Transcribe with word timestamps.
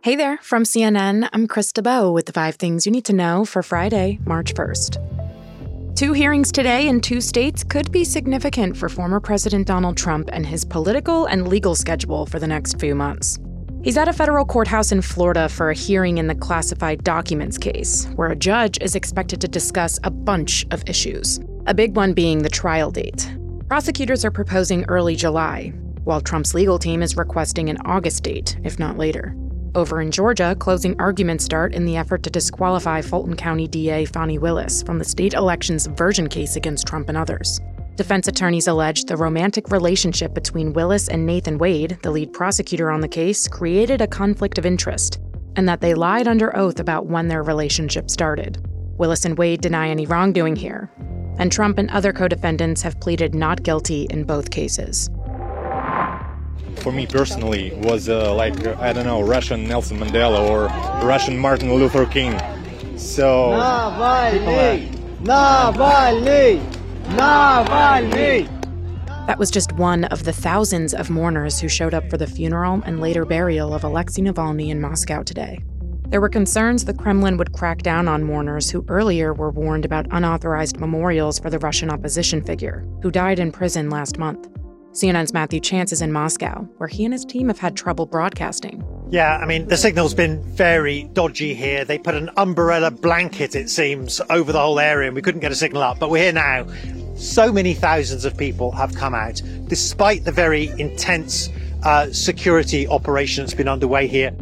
Hey 0.00 0.14
there, 0.14 0.38
from 0.42 0.62
CNN, 0.62 1.28
I'm 1.32 1.48
Krista 1.48 1.82
Bow 1.82 2.12
with 2.12 2.26
the 2.26 2.32
five 2.32 2.54
things 2.54 2.86
you 2.86 2.92
need 2.92 3.04
to 3.06 3.12
know 3.12 3.44
for 3.44 3.64
Friday, 3.64 4.20
March 4.24 4.54
1st. 4.54 5.96
Two 5.96 6.12
hearings 6.12 6.52
today 6.52 6.86
in 6.86 7.00
two 7.00 7.20
states 7.20 7.64
could 7.64 7.90
be 7.90 8.04
significant 8.04 8.76
for 8.76 8.88
former 8.88 9.18
President 9.18 9.66
Donald 9.66 9.96
Trump 9.96 10.30
and 10.32 10.46
his 10.46 10.64
political 10.64 11.26
and 11.26 11.48
legal 11.48 11.74
schedule 11.74 12.26
for 12.26 12.38
the 12.38 12.46
next 12.46 12.78
few 12.78 12.94
months. 12.94 13.40
He's 13.82 13.96
at 13.96 14.06
a 14.06 14.12
federal 14.12 14.44
courthouse 14.44 14.92
in 14.92 15.02
Florida 15.02 15.48
for 15.48 15.70
a 15.70 15.74
hearing 15.74 16.18
in 16.18 16.28
the 16.28 16.36
classified 16.36 17.02
documents 17.02 17.58
case, 17.58 18.06
where 18.14 18.30
a 18.30 18.36
judge 18.36 18.78
is 18.80 18.94
expected 18.94 19.40
to 19.40 19.48
discuss 19.48 19.98
a 20.04 20.12
bunch 20.12 20.64
of 20.70 20.88
issues, 20.88 21.40
a 21.66 21.74
big 21.74 21.96
one 21.96 22.12
being 22.12 22.42
the 22.42 22.48
trial 22.48 22.92
date. 22.92 23.28
Prosecutors 23.66 24.24
are 24.24 24.30
proposing 24.30 24.84
early 24.84 25.16
July, 25.16 25.72
while 26.04 26.20
Trump's 26.20 26.54
legal 26.54 26.78
team 26.78 27.02
is 27.02 27.16
requesting 27.16 27.68
an 27.68 27.78
August 27.78 28.22
date, 28.22 28.56
if 28.62 28.78
not 28.78 28.96
later. 28.96 29.34
Over 29.74 30.00
in 30.00 30.10
Georgia, 30.10 30.56
closing 30.58 30.98
arguments 30.98 31.44
start 31.44 31.74
in 31.74 31.84
the 31.84 31.96
effort 31.96 32.22
to 32.22 32.30
disqualify 32.30 33.02
Fulton 33.02 33.36
County 33.36 33.68
DA 33.68 34.06
Fani 34.06 34.38
Willis 34.38 34.82
from 34.82 34.98
the 34.98 35.04
state 35.04 35.34
election's 35.34 35.82
subversion 35.82 36.28
case 36.28 36.56
against 36.56 36.86
Trump 36.86 37.08
and 37.08 37.18
others. 37.18 37.60
Defense 37.96 38.28
attorneys 38.28 38.66
allege 38.66 39.04
the 39.04 39.16
romantic 39.16 39.70
relationship 39.70 40.32
between 40.32 40.72
Willis 40.72 41.08
and 41.08 41.26
Nathan 41.26 41.58
Wade, 41.58 41.98
the 42.02 42.10
lead 42.10 42.32
prosecutor 42.32 42.90
on 42.90 43.00
the 43.00 43.08
case, 43.08 43.46
created 43.46 44.00
a 44.00 44.06
conflict 44.06 44.56
of 44.56 44.64
interest, 44.64 45.20
and 45.56 45.68
that 45.68 45.80
they 45.80 45.94
lied 45.94 46.28
under 46.28 46.56
oath 46.56 46.80
about 46.80 47.06
when 47.06 47.28
their 47.28 47.42
relationship 47.42 48.08
started. 48.08 48.64
Willis 48.96 49.26
and 49.26 49.36
Wade 49.36 49.60
deny 49.60 49.88
any 49.88 50.06
wrongdoing 50.06 50.56
here, 50.56 50.90
and 51.38 51.52
Trump 51.52 51.76
and 51.76 51.90
other 51.90 52.12
co 52.12 52.26
defendants 52.26 52.80
have 52.82 53.00
pleaded 53.00 53.34
not 53.34 53.64
guilty 53.64 54.06
in 54.10 54.24
both 54.24 54.50
cases 54.50 55.10
for 56.88 56.92
me 56.92 57.06
personally 57.06 57.70
was 57.82 58.08
uh, 58.08 58.34
like 58.34 58.66
I 58.78 58.94
don't 58.94 59.04
know 59.04 59.20
Russian 59.20 59.68
Nelson 59.68 59.98
Mandela 59.98 60.48
or 60.48 60.68
Russian 61.06 61.36
Martin 61.36 61.74
Luther 61.74 62.06
King. 62.06 62.32
So 62.96 63.50
Navalny, 65.20 66.62
Navalny. 67.08 68.48
That 69.26 69.38
was 69.38 69.50
just 69.50 69.72
one 69.72 70.04
of 70.04 70.24
the 70.24 70.32
thousands 70.32 70.94
of 70.94 71.10
mourners 71.10 71.60
who 71.60 71.68
showed 71.68 71.92
up 71.92 72.08
for 72.08 72.16
the 72.16 72.26
funeral 72.26 72.80
and 72.86 73.00
later 73.00 73.26
burial 73.26 73.74
of 73.74 73.84
Alexei 73.84 74.22
Navalny 74.22 74.70
in 74.70 74.80
Moscow 74.80 75.22
today. 75.22 75.60
There 76.08 76.22
were 76.22 76.30
concerns 76.30 76.86
the 76.86 76.94
Kremlin 76.94 77.36
would 77.36 77.52
crack 77.52 77.82
down 77.82 78.08
on 78.08 78.24
mourners 78.24 78.70
who 78.70 78.86
earlier 78.88 79.34
were 79.34 79.50
warned 79.50 79.84
about 79.84 80.06
unauthorized 80.10 80.80
memorials 80.80 81.38
for 81.38 81.50
the 81.50 81.58
Russian 81.58 81.90
opposition 81.90 82.42
figure, 82.42 82.86
who 83.02 83.10
died 83.10 83.38
in 83.38 83.52
prison 83.52 83.90
last 83.90 84.16
month. 84.16 84.48
CNN's 84.92 85.32
Matthew 85.34 85.60
Chance 85.60 85.92
is 85.92 86.02
in 86.02 86.12
Moscow, 86.12 86.62
where 86.78 86.88
he 86.88 87.04
and 87.04 87.12
his 87.12 87.24
team 87.24 87.48
have 87.48 87.58
had 87.58 87.76
trouble 87.76 88.06
broadcasting. 88.06 88.82
Yeah, 89.10 89.36
I 89.36 89.46
mean, 89.46 89.68
the 89.68 89.76
signal's 89.76 90.14
been 90.14 90.42
very 90.42 91.04
dodgy 91.12 91.54
here. 91.54 91.84
They 91.84 91.98
put 91.98 92.14
an 92.14 92.30
umbrella 92.36 92.90
blanket, 92.90 93.54
it 93.54 93.70
seems, 93.70 94.20
over 94.30 94.50
the 94.50 94.60
whole 94.60 94.80
area, 94.80 95.08
and 95.08 95.14
we 95.14 95.22
couldn't 95.22 95.40
get 95.40 95.52
a 95.52 95.54
signal 95.54 95.82
up. 95.82 95.98
But 95.98 96.10
we're 96.10 96.24
here 96.24 96.32
now. 96.32 96.66
So 97.16 97.52
many 97.52 97.74
thousands 97.74 98.24
of 98.24 98.36
people 98.36 98.70
have 98.72 98.94
come 98.94 99.14
out, 99.14 99.42
despite 99.66 100.24
the 100.24 100.32
very 100.32 100.68
intense 100.78 101.48
uh, 101.84 102.10
security 102.10 102.88
operation 102.88 103.44
that's 103.44 103.54
been 103.54 103.68
underway 103.68 104.06
here. 104.06 104.32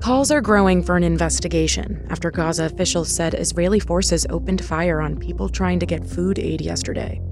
Calls 0.00 0.30
are 0.30 0.40
growing 0.40 0.82
for 0.82 0.96
an 0.96 1.04
investigation 1.04 2.06
after 2.10 2.30
Gaza 2.30 2.64
officials 2.64 3.08
said 3.08 3.34
Israeli 3.34 3.80
forces 3.80 4.26
opened 4.28 4.64
fire 4.64 5.00
on 5.00 5.18
people 5.18 5.48
trying 5.48 5.78
to 5.80 5.86
get 5.86 6.06
food 6.06 6.38
aid 6.38 6.60
yesterday. 6.60 7.22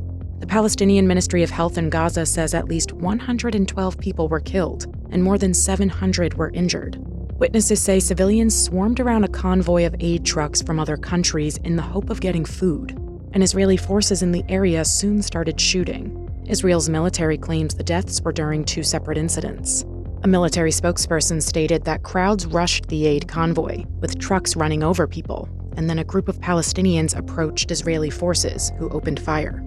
The 0.43 0.49
Palestinian 0.49 1.07
Ministry 1.07 1.45
of 1.45 1.51
Health 1.51 1.79
in 1.79 1.89
Gaza 1.89 2.27
says 2.27 2.53
at 2.53 2.67
least 2.67 2.91
112 2.95 3.99
people 3.99 4.27
were 4.27 4.41
killed 4.41 4.93
and 5.13 5.23
more 5.23 5.39
than 5.39 5.55
700 5.55 6.35
were 6.35 6.51
injured. 6.51 6.97
Witnesses 7.39 7.81
say 7.81 8.01
civilians 8.01 8.61
swarmed 8.61 8.99
around 8.99 9.23
a 9.23 9.29
convoy 9.29 9.87
of 9.87 9.95
aid 10.01 10.27
trucks 10.27 10.61
from 10.61 10.81
other 10.81 10.97
countries 10.97 11.59
in 11.59 11.77
the 11.77 11.83
hope 11.83 12.11
of 12.11 12.21
getting 12.21 12.45
food, 12.45 12.91
and 13.33 13.45
Israeli 13.45 13.77
forces 13.77 14.21
in 14.21 14.33
the 14.33 14.43
area 14.49 14.85
soon 14.85 15.23
started 15.23 15.61
shooting. 15.61 16.29
Israel's 16.49 16.89
military 16.89 17.39
claims 17.39 17.77
the 17.77 17.85
deaths 17.85 18.21
were 18.21 18.33
during 18.33 18.65
two 18.65 18.83
separate 18.83 19.19
incidents. 19.19 19.85
A 20.25 20.29
military 20.29 20.73
spokesperson 20.73 21.41
stated 21.41 21.85
that 21.85 22.03
crowds 22.03 22.47
rushed 22.47 22.89
the 22.89 23.07
aid 23.07 23.29
convoy, 23.29 23.85
with 24.01 24.19
trucks 24.19 24.57
running 24.57 24.83
over 24.83 25.07
people, 25.07 25.49
and 25.77 25.89
then 25.89 26.01
a 26.01 26.05
group 26.05 26.27
of 26.27 26.41
Palestinians 26.41 27.17
approached 27.17 27.71
Israeli 27.71 28.11
forces, 28.11 28.73
who 28.77 28.91
opened 28.91 29.21
fire. 29.21 29.63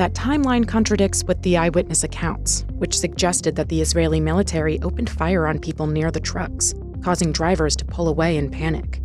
That 0.00 0.14
timeline 0.14 0.66
contradicts 0.66 1.24
with 1.24 1.42
the 1.42 1.58
eyewitness 1.58 2.04
accounts, 2.04 2.64
which 2.78 2.98
suggested 2.98 3.54
that 3.56 3.68
the 3.68 3.82
Israeli 3.82 4.18
military 4.18 4.80
opened 4.80 5.10
fire 5.10 5.46
on 5.46 5.58
people 5.58 5.86
near 5.86 6.10
the 6.10 6.18
trucks, 6.18 6.72
causing 7.02 7.32
drivers 7.32 7.76
to 7.76 7.84
pull 7.84 8.08
away 8.08 8.38
in 8.38 8.50
panic. 8.50 9.02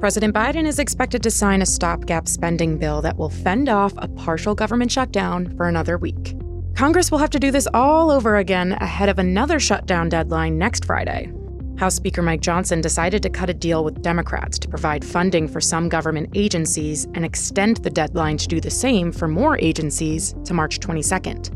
President 0.00 0.34
Biden 0.34 0.66
is 0.66 0.80
expected 0.80 1.22
to 1.22 1.30
sign 1.30 1.62
a 1.62 1.66
stopgap 1.66 2.26
spending 2.26 2.78
bill 2.78 3.00
that 3.02 3.16
will 3.16 3.30
fend 3.30 3.68
off 3.68 3.92
a 3.98 4.08
partial 4.08 4.56
government 4.56 4.90
shutdown 4.90 5.56
for 5.56 5.68
another 5.68 5.98
week. 5.98 6.36
Congress 6.74 7.12
will 7.12 7.18
have 7.18 7.30
to 7.30 7.38
do 7.38 7.52
this 7.52 7.68
all 7.72 8.10
over 8.10 8.38
again 8.38 8.72
ahead 8.80 9.08
of 9.08 9.20
another 9.20 9.60
shutdown 9.60 10.08
deadline 10.08 10.58
next 10.58 10.84
Friday, 10.84 11.30
House 11.76 11.96
Speaker 11.96 12.22
Mike 12.22 12.40
Johnson 12.40 12.80
decided 12.80 13.20
to 13.24 13.30
cut 13.30 13.50
a 13.50 13.54
deal 13.54 13.82
with 13.82 14.00
Democrats 14.00 14.60
to 14.60 14.68
provide 14.68 15.04
funding 15.04 15.48
for 15.48 15.60
some 15.60 15.88
government 15.88 16.30
agencies 16.34 17.06
and 17.14 17.24
extend 17.24 17.78
the 17.78 17.90
deadline 17.90 18.36
to 18.36 18.46
do 18.46 18.60
the 18.60 18.70
same 18.70 19.10
for 19.10 19.26
more 19.26 19.58
agencies 19.58 20.36
to 20.44 20.54
March 20.54 20.78
22nd. 20.78 21.50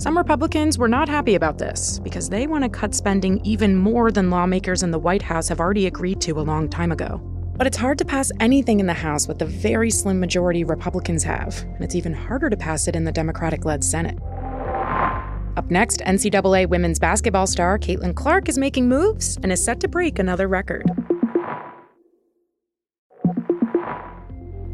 Some 0.00 0.16
Republicans 0.16 0.78
were 0.78 0.88
not 0.88 1.08
happy 1.08 1.34
about 1.34 1.58
this 1.58 1.98
because 1.98 2.28
they 2.28 2.46
want 2.46 2.62
to 2.62 2.70
cut 2.70 2.94
spending 2.94 3.44
even 3.44 3.74
more 3.74 4.12
than 4.12 4.30
lawmakers 4.30 4.84
in 4.84 4.92
the 4.92 4.98
White 4.98 5.22
House 5.22 5.48
have 5.48 5.60
already 5.60 5.86
agreed 5.86 6.20
to 6.20 6.38
a 6.38 6.42
long 6.42 6.68
time 6.68 6.92
ago. 6.92 7.20
But 7.56 7.66
it's 7.66 7.76
hard 7.76 7.98
to 7.98 8.04
pass 8.04 8.30
anything 8.40 8.78
in 8.78 8.86
the 8.86 8.92
House 8.92 9.26
with 9.26 9.38
the 9.38 9.46
very 9.46 9.90
slim 9.90 10.20
majority 10.20 10.62
Republicans 10.62 11.24
have, 11.24 11.62
and 11.62 11.84
it's 11.84 11.94
even 11.94 12.12
harder 12.12 12.48
to 12.48 12.56
pass 12.56 12.86
it 12.86 12.94
in 12.96 13.04
the 13.04 13.12
Democratic 13.12 13.64
led 13.64 13.82
Senate. 13.82 14.18
Up 15.56 15.70
next, 15.70 16.00
NCAA 16.00 16.68
women's 16.68 16.98
basketball 16.98 17.46
star 17.46 17.78
Caitlin 17.78 18.14
Clark 18.14 18.48
is 18.48 18.58
making 18.58 18.88
moves 18.88 19.38
and 19.42 19.52
is 19.52 19.64
set 19.64 19.80
to 19.80 19.88
break 19.88 20.18
another 20.18 20.48
record. 20.48 20.84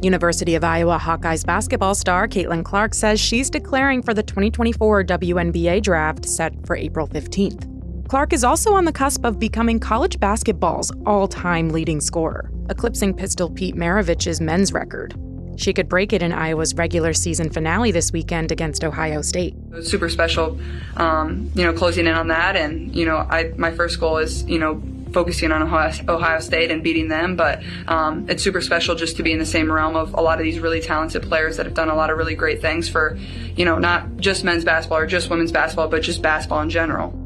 University 0.03 0.55
of 0.55 0.65
Iowa 0.65 0.99
Hawkeyes 0.99 1.45
basketball 1.45 1.95
star 1.95 2.27
Caitlin 2.27 2.65
Clark 2.65 2.95
says 2.95 3.21
she's 3.21 3.51
declaring 3.51 4.03
for 4.03 4.15
the 4.15 4.23
2024 4.23 5.05
WNBA 5.05 5.83
draft 5.83 6.25
set 6.25 6.55
for 6.67 6.75
April 6.75 7.07
15th. 7.07 7.67
Clark 8.09 8.33
is 8.33 8.43
also 8.43 8.73
on 8.73 8.87
the 8.87 8.93
cusp 8.93 9.25
of 9.25 9.39
becoming 9.39 9.79
college 9.79 10.19
basketball's 10.19 10.91
all 11.05 11.29
time 11.29 11.69
leading 11.69 12.01
scorer, 12.01 12.51
eclipsing 12.71 13.15
Pistol 13.15 13.51
Pete 13.51 13.77
Maravich's 13.77 14.41
men's 14.41 14.73
record. 14.73 15.15
She 15.60 15.75
could 15.75 15.91
break 15.91 16.15
it 16.15 16.22
in 16.22 16.32
Iowa's 16.32 16.75
regular 16.75 17.12
season 17.12 17.50
finale 17.50 17.91
this 17.91 18.12
weekend 18.12 18.50
against 18.50 18.82
Ohio 18.82 19.21
State. 19.21 19.54
It 19.71 19.75
was 19.75 19.91
super 19.91 20.09
special, 20.09 20.59
um, 20.97 21.50
you 21.54 21.65
know, 21.65 21.75
closing 21.75 22.06
in 22.06 22.15
on 22.15 22.28
that. 22.28 22.56
And, 22.56 22.97
you 22.97 23.04
know, 23.04 23.19
I, 23.19 23.53
my 23.59 23.70
first 23.70 24.00
goal 24.00 24.16
is, 24.16 24.43
you 24.44 24.59
know, 24.59 24.82
focusing 25.12 25.53
on 25.53 25.60
Ohio, 25.60 26.41
State 26.41 26.70
and 26.70 26.82
beating 26.82 27.09
them. 27.09 27.37
But 27.37 27.62
um, 27.88 28.25
it's 28.31 28.43
super 28.43 28.62
special 28.62 28.94
just 28.94 29.19
to 29.19 29.22
be 29.22 29.32
in 29.32 29.38
the 29.38 29.44
same 29.44 29.70
realm 29.70 29.97
of 29.97 30.15
a 30.15 30.22
lot 30.22 30.38
of 30.38 30.44
these 30.44 30.60
really 30.60 30.81
talented 30.81 31.25
players 31.25 31.59
that 31.59 31.66
have 31.66 31.75
done 31.75 31.91
a 31.91 31.94
lot 31.94 32.09
of 32.09 32.16
really 32.16 32.34
great 32.34 32.62
things 32.62 32.88
for, 32.88 33.19
you 33.54 33.66
know, 33.66 33.78
not 33.78 34.16
just 34.16 34.44
men's 34.44 34.65
basketball 34.65 35.00
or 35.00 35.06
just 35.06 35.28
women's 35.28 35.53
basketball, 35.53 35.88
but 35.88 36.00
just 36.00 36.22
basketball 36.22 36.62
in 36.62 36.70
general. 36.70 37.19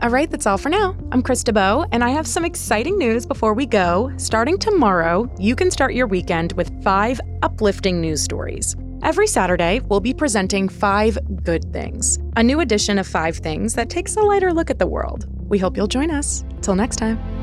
All 0.00 0.10
right, 0.10 0.30
that's 0.30 0.46
all 0.46 0.58
for 0.58 0.68
now. 0.68 0.96
I'm 1.10 1.24
Krista 1.24 1.52
Bow, 1.52 1.84
and 1.90 2.04
I 2.04 2.10
have 2.10 2.26
some 2.26 2.44
exciting 2.44 2.98
news 2.98 3.26
before 3.26 3.52
we 3.52 3.66
go. 3.66 4.12
Starting 4.16 4.56
tomorrow, 4.56 5.28
you 5.40 5.56
can 5.56 5.72
start 5.72 5.92
your 5.92 6.06
weekend 6.06 6.52
with 6.52 6.70
five 6.84 7.20
uplifting 7.42 8.00
news 8.00 8.22
stories. 8.22 8.76
Every 9.02 9.26
Saturday, 9.26 9.80
we'll 9.80 9.98
be 9.98 10.14
presenting 10.14 10.68
five 10.68 11.18
good 11.42 11.72
things, 11.72 12.20
a 12.36 12.44
new 12.44 12.60
edition 12.60 12.98
of 13.00 13.08
Five 13.08 13.38
Things 13.38 13.74
that 13.74 13.90
takes 13.90 14.14
a 14.14 14.22
lighter 14.22 14.52
look 14.52 14.70
at 14.70 14.78
the 14.78 14.86
world. 14.86 15.26
We 15.48 15.58
hope 15.58 15.76
you'll 15.76 15.88
join 15.88 16.12
us. 16.12 16.44
Till 16.62 16.76
next 16.76 16.96
time. 16.96 17.37